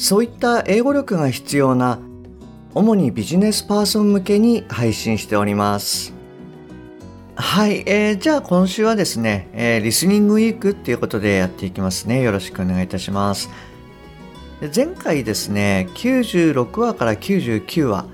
[0.00, 1.98] そういった英語力が必要な
[2.74, 6.14] 主にビジネスパーソン向けに配信しております。
[7.34, 12.22] はい、えー、じゃあ今週はですね、えー、リスニングウィークっていうことでやっていきますね。
[12.22, 13.50] よろしくお願いいたします。
[14.74, 18.06] 前回ですね96話から99話。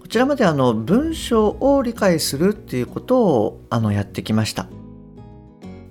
[0.00, 4.68] こちらまであの文章を理解するっていうことをあのやってきました。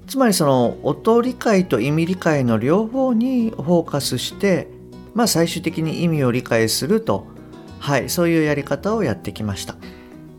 [0.08, 4.77] つまりその音理解と意味理解の両方にフォーカスして、
[5.18, 7.26] まあ、最終的に意味を理解すると、
[7.80, 9.76] はい、そういうやり方をやってきました。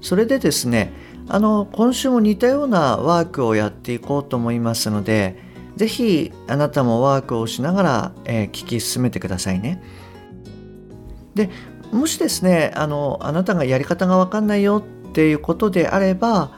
[0.01, 0.93] それでですね
[1.27, 5.43] あの今週も似たようなワークをやっていこうと思いますので
[5.75, 9.83] 是非あなたもワークをしながら、えー、聞き進めてくださいね。
[11.35, 11.51] で
[11.91, 16.53] もしですねあのあなたがやり方が分かんないよっていうことであれば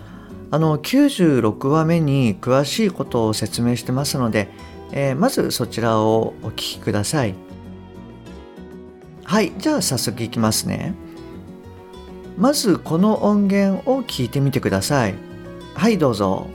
[0.50, 4.50] あの96話目に詳しいことを説明してますので、
[4.92, 7.34] えー、まずそちらをお聞きください
[9.30, 10.92] はいじゃあ早速いきますね
[12.36, 15.14] まずこの音源を聞いてみてください
[15.72, 16.48] はいどうぞ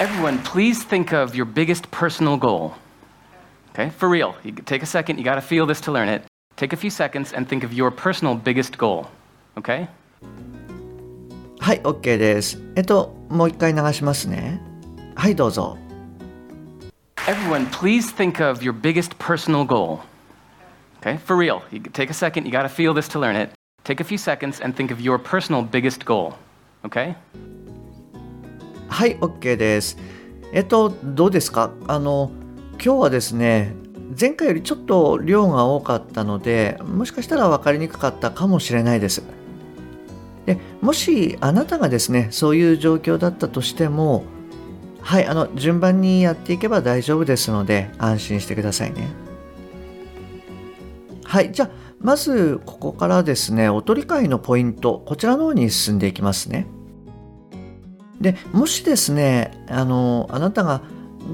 [0.00, 2.72] Everyone, please think of your biggest personal goal.
[3.72, 4.34] Okay, for real.
[4.42, 6.24] You take a second, you got to feel this to learn it.
[6.56, 9.06] Take a few seconds and think of your personal biggest goal.
[9.56, 9.86] Okay?
[11.60, 14.60] はい OK ですえっともう一回流しますね
[15.14, 15.78] はいどうぞ
[17.28, 20.00] Everyone, please think of your biggest personal goal.
[21.02, 21.62] Okay, for real.
[21.72, 23.50] You take a second, you got to feel this to learn it.
[23.82, 26.34] Take a few seconds and think of your personal biggest goal.
[26.84, 27.16] Okay?
[28.88, 29.96] はい OK です
[30.52, 31.72] えっとどうですか？
[31.88, 32.30] あの
[32.74, 33.74] 今日はですね
[34.18, 39.22] 前回よりちょっと量が多かったのでもしかしたら分かりにくかったかもしれないです
[40.46, 44.24] でもしあなたがですねそういう状況だったとしても
[45.00, 49.08] はいあの順番にやっていけば大丈夫ですので安心してくださいね
[51.32, 56.66] はいじゃあまずここからですね音理解のポイントこちらの方に進んでいきますね。
[58.20, 60.82] でもしですねあのあなたが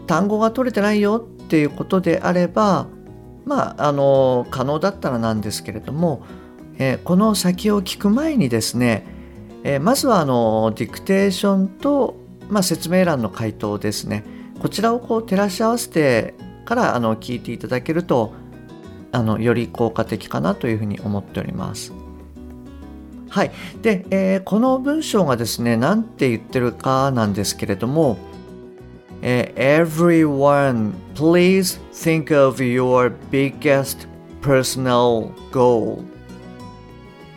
[0.06, 2.86] 単語が取れてないよっていうことであれば
[3.44, 6.22] まああの可能だったらなんですけれども
[6.78, 9.04] えー、この先を聞く前にですね、
[9.64, 12.14] えー、まずはあのディクテーションと、
[12.48, 14.22] まあ、説明欄の回答ですね。
[14.60, 18.32] こちらをこう照らし合わせてからあの聞いていただけると
[19.12, 21.92] あのより効果的かなというふうに思っております。
[23.28, 23.50] はい。
[23.82, 28.18] で、えー、この文章がですね、何て言ってるかなんですけれども、
[29.22, 34.06] えー、Everyone, please think of your biggest
[34.40, 36.04] personal goal.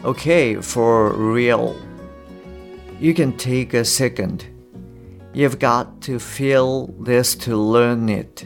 [0.03, 1.75] Okay, for real.
[2.99, 4.45] You can take a second.
[5.33, 8.45] You've got to feel this to learn it.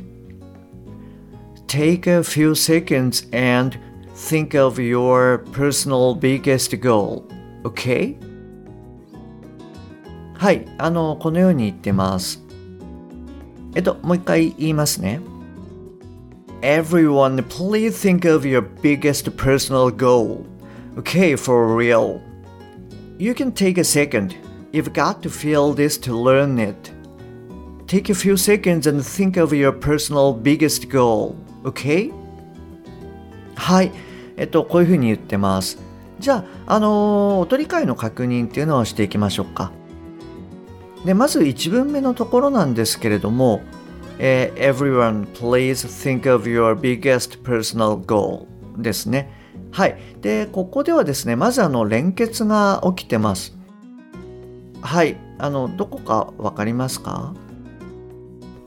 [1.75, 3.79] Take a few seconds and
[4.15, 7.25] think of your personal biggest goal.
[7.65, 8.17] Okay?
[10.35, 12.43] はい、あの、このように言ってます。
[13.75, 15.21] えっと、もう一回言いますね。
[16.63, 20.45] Everyone, please think of your biggest personal goal.
[20.97, 22.21] Okay, for real.
[23.19, 24.35] You can take a second.
[24.73, 26.91] You've got to feel this to learn it.
[27.87, 31.37] Take a few seconds and think of your personal biggest goal.
[31.66, 32.14] Okay?
[33.56, 33.92] はい。
[34.38, 35.80] えっと、こういうふうに言ってます。
[36.20, 39.72] じゃあ、あのー、音理解の確認っていうのをしていきましょうか。
[41.06, 43.62] で、まず1文目のところなんですけれども、
[44.20, 48.46] えー、Everyone, please think of your biggest personal goal
[48.78, 49.32] ですね。
[49.72, 49.98] はい。
[50.22, 53.58] で、ここではですね、まずあの連結が起きてます。
[54.82, 55.18] はい。
[55.38, 57.34] あの、どこかわかりますか？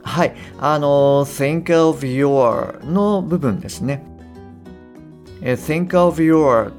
[0.09, 0.35] はい。
[0.59, 4.03] あの、think of your の部分ですね。
[5.41, 6.73] え think of your っ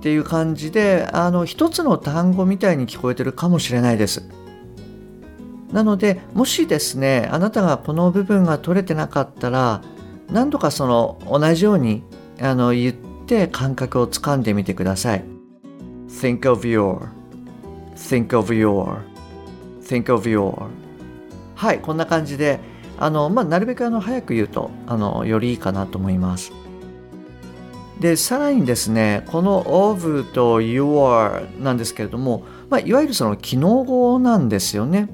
[0.00, 4.28] ていう感じで、あの、一つの単語みたいに聞こえてるかもしれないです。
[5.72, 9.82] なので、もしですね、あなたがこの部分が取れてなかったら、
[10.30, 12.02] 何度かその同じように
[12.40, 15.24] あの言ってって感覚をつかんでみてください。
[16.08, 17.08] Think of your,
[17.96, 19.00] think of your,
[19.82, 20.68] think of your
[21.56, 22.60] はい、こんな感じで
[22.98, 26.52] あの、まあ、なるべくあの早く言うとあのよりいいかなと思います。
[28.00, 35.08] でさらにですねこの of と your なんですけれども、まあ、いわゆるその機能語なんですよね。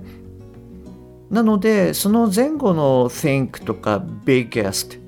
[1.31, 5.01] なのでその前後の think とか biggest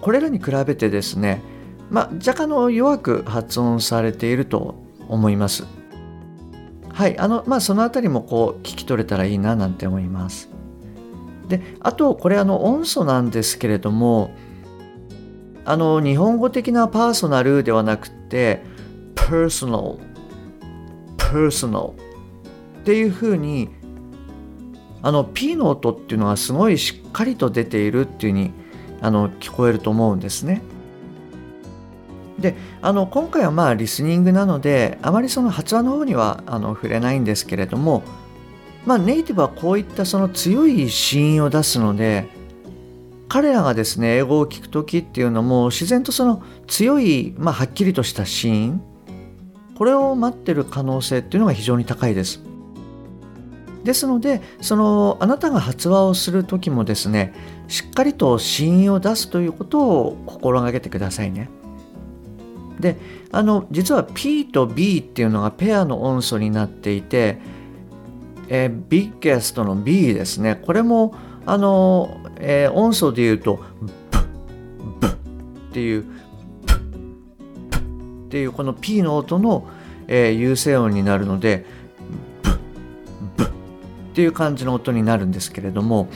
[0.00, 1.42] これらに比べてですね、
[1.90, 4.76] まあ、若干の弱く発音されていると
[5.08, 5.64] 思います。
[6.92, 10.48] はい、あのまあそのあたりもこう聞き取れたらいいななんて思います。
[11.48, 14.30] であとこれあの音素なんですけれども
[15.64, 18.62] あの日本語的なパーソナルではなくて
[19.14, 19.98] personal
[21.18, 21.94] personal っ
[22.84, 23.70] ていうふうに
[25.02, 28.52] あの P の音っていうのはすごいしっかりと出ているっていうふうに
[29.00, 30.62] あの聞こえると思うんですね。
[32.38, 38.02] であの今回はまあリスニングなのであまりその発話の方にはあの触れないんですけれども、
[38.86, 42.28] まあ、ネイティブはこういったその強い子音を出すので
[43.28, 48.80] 彼らがですね英語を聞く時っていうのも自然とその強い、まあ、はっきりとした子音
[49.76, 52.40] これを待ってる可能性っていうのが非常に高いです。
[53.84, 57.32] ですのでそのあなたが発話をする時もですね
[57.68, 61.50] しっかりと子音を出すということを心がけてくださいね。
[62.80, 62.96] で
[63.32, 67.38] あの実は P と B っていうのがペアの音素になっていて、
[68.48, 70.56] えー、ビッゲストの B ですね。
[70.56, 71.14] これも
[71.44, 73.88] あの、えー、音素で言うとブ
[75.00, 75.10] ブっ
[75.72, 79.68] ていうブブっていうこの P の音の、
[80.08, 81.64] えー、優勢音になるので
[83.36, 83.48] ブブっ
[84.14, 86.08] ていう感じの音になるんですけれども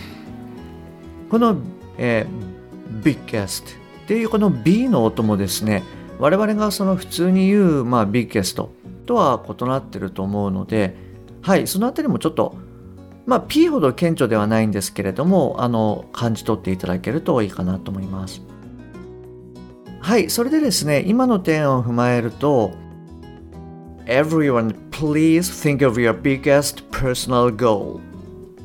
[1.31, 1.57] この、
[1.99, 5.85] えー、ビッゲストっていうこの B の音もですね
[6.19, 8.73] 我々がその普通に言う、まあ、ビッゲスト
[9.07, 10.95] とは異なってると思うので、
[11.43, 12.57] はい、そのあたりもちょっと、
[13.27, 18.43] まあ、P ほど顕著ではないんですけれども、あの、感じ取っていただけるといいかなと思います。
[20.01, 22.73] はい、それでですね、今の点を踏まえると、
[24.07, 28.01] Everyone, please think of your biggest personal goal.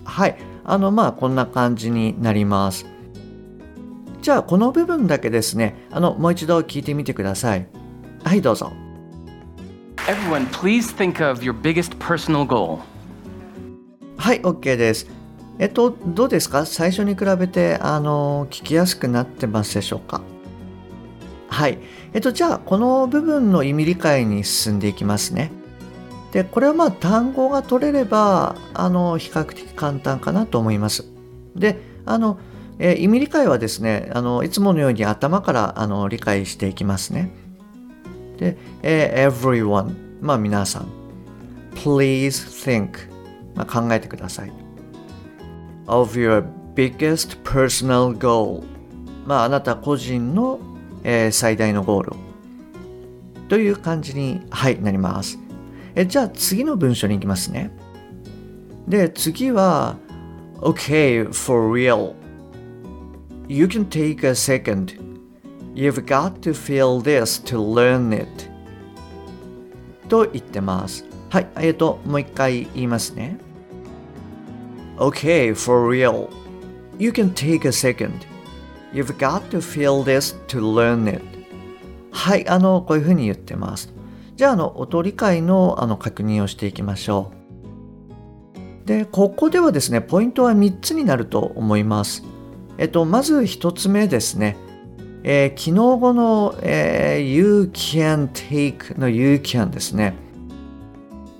[0.03, 2.95] はい、あの、まあ、こんな感じになります。
[4.25, 7.67] じゃあこの部分だけですねあのもう一度聞いてみてください
[8.23, 8.73] はいどうぞ
[10.07, 12.81] Everyone, please think of your biggest personal goal.
[14.17, 15.07] はい OK です。
[15.57, 16.67] えっとどうですか？
[16.67, 20.21] 最初に比べてあの聞きやすくなってますでしょうか？
[21.49, 21.79] はい。
[22.13, 25.51] えっとじゃあこの部分の意味理解に進んでいきますね。
[26.33, 31.03] でこれはまあ単語が取れればあの比較的簡単かなと思います。
[31.55, 32.37] であの
[32.77, 37.31] えー、意味理解はですねあのいつものように頭からあの理解していきますね。
[38.37, 40.87] で、えー、everyone、まあ皆さん、
[41.75, 42.91] please think、
[43.55, 44.51] まあ、考えてください。
[45.87, 48.63] of your biggest personal goal、
[49.25, 50.59] まああなた個人の、
[51.03, 52.13] えー、最大のゴール
[53.47, 55.37] という感じに、はい、なります。
[55.95, 57.71] えじゃあ次の文章に行きますね。
[58.87, 59.97] で、次は、
[60.61, 62.13] OK, for real
[63.47, 65.04] You can take a second.
[65.75, 68.49] You've got to feel this to learn it.
[70.07, 71.05] と言ってます。
[71.29, 73.37] はい、えっ、ー、と、もう一回言いますね。
[74.97, 76.29] Okay, for real.
[76.97, 78.11] You can take a second.
[78.93, 81.21] You've got to feel this to learn it.
[82.11, 83.93] はい、あの、こういうふうに言ってます。
[84.37, 87.33] じゃあ、あの、音理解のあの確認をしていきましょ
[88.85, 88.87] う。
[88.87, 92.23] で、ここではですね、ポイントは3つになると思います。
[92.77, 94.55] えっと、まず一つ目ですね。
[95.27, 100.13] えー、機能語の、えー、you can take の you can ですね。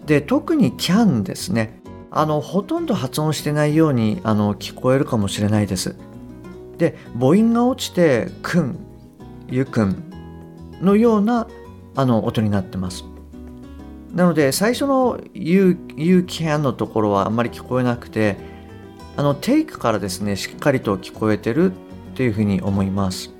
[0.07, 1.79] で、特に can ですね。
[2.09, 5.95] あの、ほとんど発音してないようにあの聞こえるかもしれないです。
[6.79, 8.79] で、母音が落ちて、くん、
[9.51, 10.03] ゆくん
[10.81, 11.47] のような
[11.95, 13.03] あの音になってます。
[14.15, 18.35] なので、最初の you, you can のところはあんまり聞こえなくて、
[19.15, 21.75] あのテイクからですねしっかりと聞こえてるっ
[22.15, 23.34] ていうふうに思います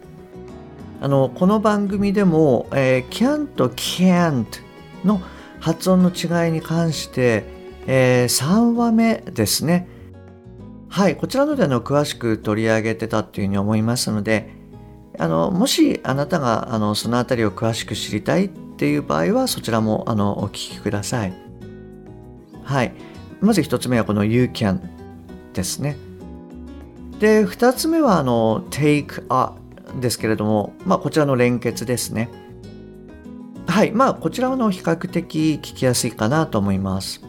[1.02, 4.46] あのこの番組でも、えー、can と can't
[5.04, 5.22] の
[5.60, 7.44] 発音の違いに関して、
[7.88, 9.88] えー、3話目ですね。
[10.90, 14.54] はいこちらのでの詳しく取り上げてたっていうふうに思いますので
[15.20, 21.34] あのもしあなたがあのその辺りを詳しく知りたいっていう場合はそちらもあのお聞きください。
[22.64, 22.94] はい。
[23.42, 24.80] まず1つ目はこの You can
[25.54, 25.98] ですね。
[27.20, 29.65] で、2つ目はあの take a
[30.00, 32.30] ですけれども、まあ、こちらの連結ですね。
[33.68, 37.22] はい、まあこちらの比較的聞きやすいかなと思います。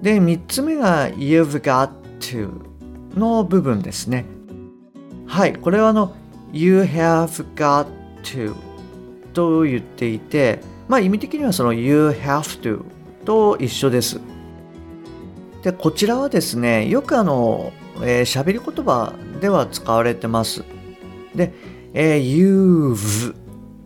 [0.00, 2.50] で、3つ目が you've got to
[3.18, 4.24] の部分ですね。
[5.26, 6.14] はい、これはあの
[6.52, 7.86] You have got
[8.22, 8.54] to
[9.34, 12.84] と言っていて、まあ意味的にはその You have to
[13.24, 14.20] と一緒です。
[15.62, 20.64] で、こちらはですね、よくあの、えー、喋り言葉では使われてます。
[21.34, 21.52] で、
[21.94, 23.34] えー、you've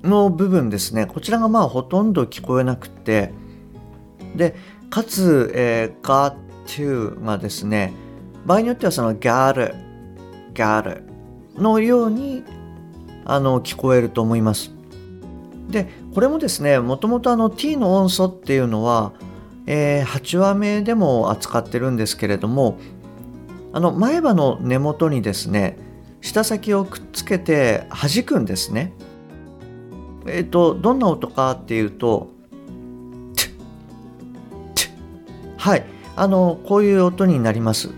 [0.03, 3.33] の部分ですね、こちらがまあほとんど聞こえなくて、
[4.37, 4.55] で、
[4.91, 6.35] かつ、えー、got
[6.67, 7.93] to がですね、
[8.45, 9.75] 場合によってはその got,
[10.53, 11.03] got
[11.57, 12.45] のように
[13.25, 14.73] あの聞こえると思います。
[15.69, 19.13] で、これもですね、もともとあの t の音素っていうのは、
[19.67, 22.79] えー、8話目でも扱ってるんですけれども、
[23.73, 25.79] あの前歯の根元にですね、
[26.25, 28.95] 舌先をくっつけて弾くんですね。
[30.27, 32.31] えっ、ー、と、どんな音かっていうと、
[35.59, 35.85] はい、
[36.17, 37.91] あの、こういう音になります。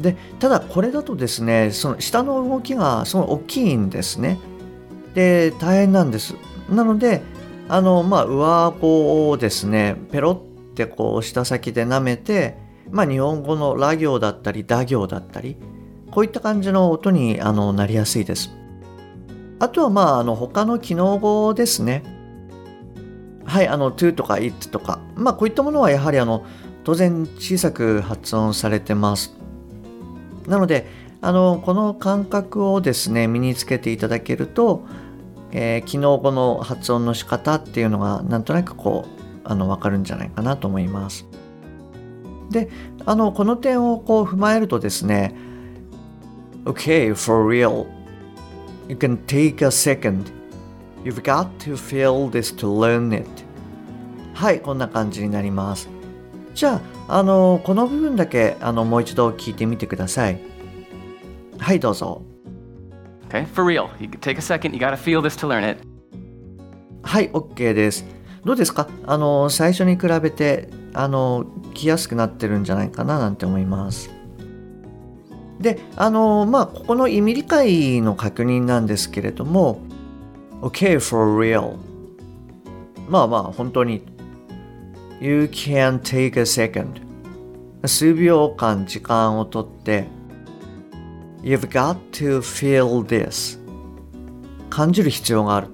[0.00, 4.40] で、ただこれだとですね、その下の動きがその大きいんですね。
[5.14, 6.34] で、大変なんです。
[6.68, 7.22] なので、
[7.68, 12.58] あの、まあ、上顎をですね、ペロってこう、舌先で舐めて、
[12.90, 15.56] まあ、日本語のラ行だったり、打行だったり、
[16.14, 18.52] こういった感じの音にあのなりやすいです。
[19.58, 22.02] あとは、まあ、あの、他の機能語ですね。
[23.44, 26.44] はい、あの、to とか it とか、まあ、こういったものはやはりあの、
[26.84, 29.34] 当然小さく発音されてます。
[30.46, 30.86] なので、
[31.20, 34.84] あの、この感覚をですね、身につけていただけると、
[35.54, 41.26] えー、機能語の発音の仕方っていうのがなんとなくこうあの分かるんじゃないかなと思います。
[42.50, 42.68] で
[43.06, 45.34] あのこの点をこう踏まえるとですね
[46.66, 47.86] Okay, for real.
[48.88, 50.30] You can take a second.
[51.04, 53.28] You've got to feel this to learn it.
[54.32, 55.88] はい、こんな感じになります。
[56.54, 60.40] じゃあ、あの、この部分だけあのもう一度聞いてみてください。
[61.58, 62.22] はい、どうぞ。
[63.28, 63.88] Okay, for real.
[64.00, 65.86] You take a second, you gotta feel this to learn it.
[67.02, 68.06] はい、OK です。
[68.44, 71.44] どうですかあの、最初に比べて、あの、
[71.74, 74.10] 来やすくなってるんじゃないかななんて思います。
[75.60, 79.80] で、あの、まあ、ここの意味理解の確認なんですけれども、
[80.62, 81.76] OK, for real.
[83.08, 84.02] まあまあ、本当に。
[85.20, 87.02] You can take a second.
[87.86, 90.06] 数秒間時間をとって、
[91.44, 93.58] You've got to feel this
[94.70, 95.68] 感じる必要がある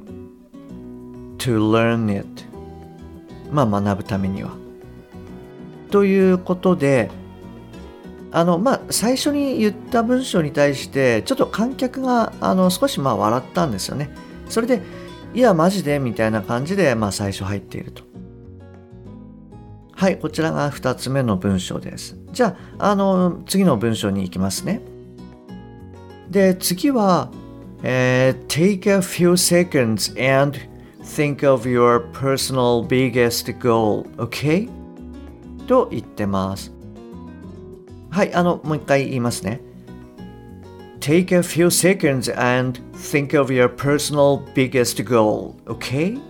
[1.39, 2.45] to learn it
[3.53, 4.51] まあ学ぶためには
[5.93, 7.09] ということで
[8.33, 14.11] あのまあ最初に言った文章に対してちょっと観客があの少しまあ笑ったんですよね
[14.49, 14.83] それで
[15.35, 18.03] いやマジでみたいな感じでまあ最初入っていると
[19.93, 24.81] はいこちらが2つ目の文章ですじゃああの次の文章に行きますね
[26.31, 27.29] で、次は、
[27.83, 30.57] えー、take a few seconds and
[31.03, 34.71] think of your personal biggest goal, okay?
[35.67, 36.73] と言ってます。
[38.11, 39.61] はい、あの、もう一回言いますね。
[41.01, 46.21] Take a few seconds and think of your personal biggest goal, okay?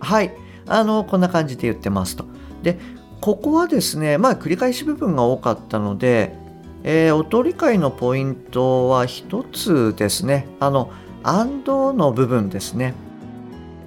[0.00, 0.34] はい、
[0.66, 2.24] あの、こんな感じで言ってますと。
[2.62, 2.78] で、
[3.20, 6.34] ここはですね、まあ繰り返し部分が多かったので、
[6.82, 10.48] えー、音理解のポイントは一つですね。
[10.58, 10.90] あの、
[11.22, 12.94] and の部分ですね。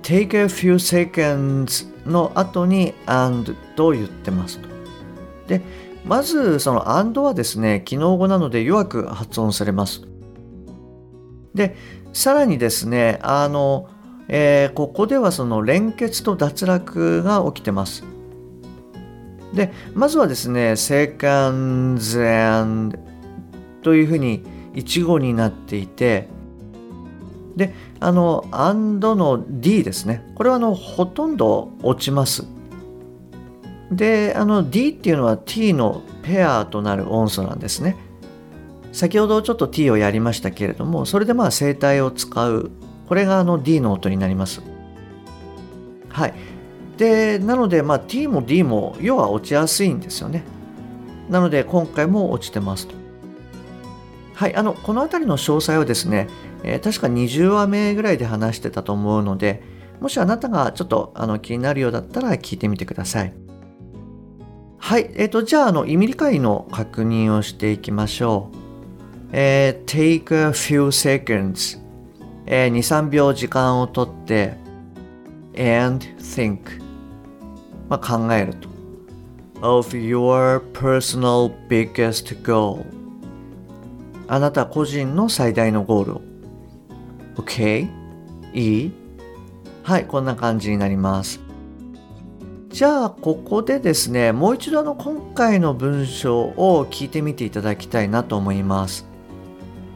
[0.02, 4.70] take a few seconds の後に and と言ってますと。
[5.48, 5.62] で、
[6.06, 10.02] まずその and はですね、機能語なので弱く発音されます。
[11.54, 11.76] で、
[12.14, 13.90] さらにですね、あの、
[14.28, 18.04] えー、ここではその連結と脱落が起きてます。
[19.54, 23.00] で、まずはですね、seconds and
[23.82, 24.44] というふうに
[24.74, 26.28] 一語になっていて、
[27.56, 30.30] で、あの、and の d ですね。
[30.36, 32.46] これはあの、ほとんど落ちます。
[33.96, 37.96] で、あの d っていうのは t のペアとなる音素なんですね。
[38.92, 42.72] 先ほどちょっと t をやりましたけれども、それでまあ声帯を使う。
[43.08, 44.62] これがあの d の音になります。
[46.10, 46.34] はい。
[46.98, 50.44] でなので、まあ、T も D も要は落ちやすいんですよね
[51.30, 52.96] なので今回も落ちてますと
[54.34, 56.28] はいあのこの辺りの詳細はですね、
[56.64, 59.64] えー、確か20話目ぐらいで話してたと思うので
[60.00, 63.34] もしあなたがちょっとあの気になるようだったら聞いてみてください
[64.86, 68.58] はい、えっ、ー、とじゃああの意味理解の確認をしていきましょう
[69.32, 71.82] えー、take a few seconds、
[72.46, 72.78] えー、2、
[73.08, 74.54] 3秒時間をとって
[75.58, 76.60] and think
[77.90, 78.70] まあ、考えると。
[79.64, 82.86] of your personal biggest goal
[84.28, 86.22] あなた個人の最大のゴールを
[87.38, 87.90] OK?
[88.54, 88.92] いい？
[89.82, 91.45] はい、こんな感じになります。
[92.76, 99.06] じゃあ、ここでですね、もう一度あの今回の文章を聞いてみていただきたいなと思います。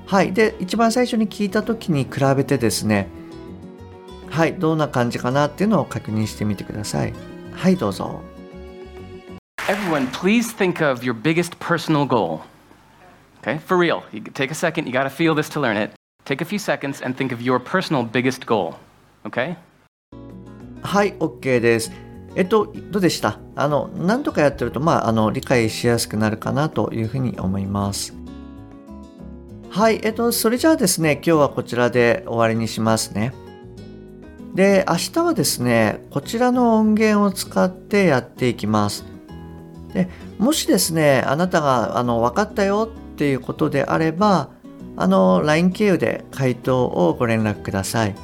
[0.08, 0.32] はい。
[0.32, 3.10] で、一番最初に聞いた時に比べてですね、
[4.30, 7.14] はい、どんな感じかなっていうのを確認してみてください。
[7.52, 8.22] はい、どうぞ。
[9.68, 12.40] Everyone, please think of your biggest personal goal.
[13.42, 14.04] Okay, for real.
[14.14, 15.92] You take a second, you got to feel this to learn it.
[16.24, 18.76] Take a few seconds and think of your personal biggest goal.
[19.26, 19.58] Okay?
[20.82, 22.09] はい、OK です。
[22.36, 23.40] えっと、どうでした？
[23.56, 28.14] あの、何とかやってると、まあ、あの、理解しやすくなるかなというふうに思います。
[29.70, 33.34] はい、えっと、それじゃあですね、今日はこちらで終わりにしますね。
[34.56, 39.06] で、明日はですね、こちらの音源を使ってやっていきます。
[39.94, 44.50] で、もしですね、あなたが、あの、分かったよっていうことであれば、
[44.98, 48.16] あの、LINE 経由で回答をご連絡ください。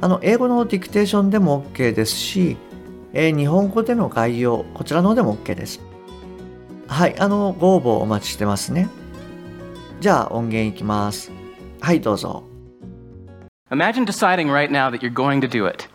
[0.00, 2.56] あの、英語のディクテーションでも OK ですし、
[3.18, 5.80] えー日本語での概要、こちらの方でも OK です。
[6.86, 8.90] はい、あの、ご応募お待ちしてますね。
[10.00, 11.32] じゃあ、音源いきます。
[11.80, 12.44] はい、どうぞ。
[13.70, 15.88] Imagine deciding right now that you're going to do it.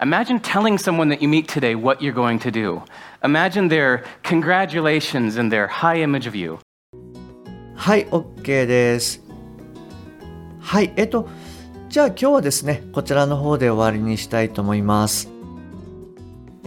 [0.00, 2.80] Imagine telling someone that you meet today what you're going to do.
[3.24, 6.58] Imagine their congratulations and their high image of you.
[7.74, 9.20] はい、OK です。
[10.60, 11.28] はい、えっと、
[11.88, 15.37] じゃあ今日はですね、こちらの方で終わりにしたいと思います。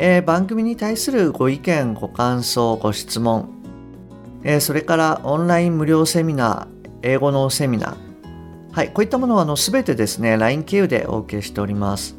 [0.03, 3.49] えー番組に対するご意見、ご感想、ご質問、
[4.43, 7.95] えーそれからオンライン無料セミナー、英語のセミナー、
[8.71, 12.15] はい、こういったものはあの全てですね、LINE 経由でお受けしております。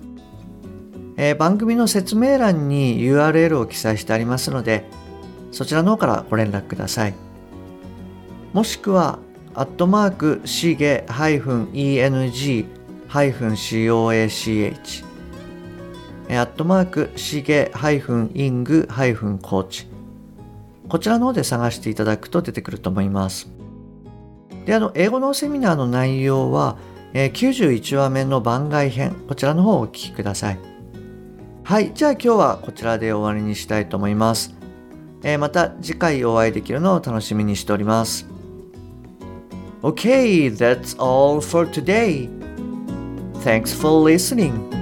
[1.17, 4.85] えー番組の説明欄に URL を記載してありますので、
[5.51, 7.15] そちらの方からご連絡ください。
[8.53, 9.19] もしくは、
[9.55, 12.67] アットマーク、しげ -eng-coach、
[16.39, 19.87] アットマーク、しげ -ing-coach。
[20.89, 23.49] こちらの方で探していただくと出てくると思います。
[24.67, 26.77] で、あの、英語のセミナーの内容は、
[27.15, 30.59] え91話目の番外編、こちらの方をお聞きください。
[31.65, 34.55] はい、じゃあ今日はこちらで終わりにしたいと思います。
[35.23, 38.27] えまた次回お会いできるのを楽しみにしております。
[39.83, 42.29] Okay, that's all for today.
[43.43, 44.82] Thanks for listening.